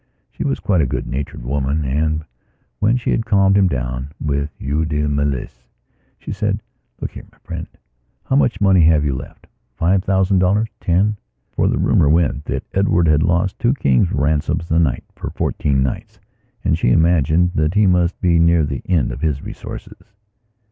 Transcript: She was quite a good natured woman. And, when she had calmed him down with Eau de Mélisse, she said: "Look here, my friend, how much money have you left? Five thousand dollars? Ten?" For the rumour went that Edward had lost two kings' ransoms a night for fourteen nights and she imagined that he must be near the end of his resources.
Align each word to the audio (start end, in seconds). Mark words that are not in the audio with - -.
She 0.31 0.43
was 0.43 0.59
quite 0.59 0.81
a 0.81 0.87
good 0.87 1.05
natured 1.05 1.43
woman. 1.43 1.85
And, 1.85 2.25
when 2.79 2.97
she 2.97 3.11
had 3.11 3.23
calmed 3.23 3.55
him 3.55 3.67
down 3.67 4.11
with 4.19 4.49
Eau 4.59 4.83
de 4.83 5.01
Mélisse, 5.03 5.67
she 6.17 6.31
said: 6.31 6.63
"Look 6.99 7.11
here, 7.11 7.25
my 7.31 7.37
friend, 7.37 7.67
how 8.23 8.35
much 8.35 8.59
money 8.59 8.81
have 8.85 9.05
you 9.05 9.13
left? 9.13 9.45
Five 9.75 10.03
thousand 10.03 10.39
dollars? 10.39 10.69
Ten?" 10.79 11.17
For 11.51 11.67
the 11.67 11.77
rumour 11.77 12.09
went 12.09 12.45
that 12.45 12.63
Edward 12.73 13.07
had 13.07 13.21
lost 13.21 13.59
two 13.59 13.75
kings' 13.75 14.11
ransoms 14.11 14.71
a 14.71 14.79
night 14.79 15.03
for 15.15 15.29
fourteen 15.29 15.83
nights 15.83 16.19
and 16.63 16.75
she 16.79 16.89
imagined 16.89 17.51
that 17.53 17.75
he 17.75 17.85
must 17.85 18.19
be 18.21 18.39
near 18.39 18.63
the 18.65 18.81
end 18.87 19.11
of 19.11 19.21
his 19.21 19.43
resources. 19.43 20.07